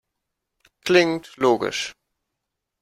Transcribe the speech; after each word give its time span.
Klingt 0.83 1.37
logisch. 1.37 1.93